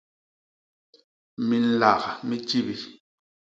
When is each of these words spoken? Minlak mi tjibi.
Minlak 1.47 2.01
mi 2.27 2.35
tjibi. 2.47 2.75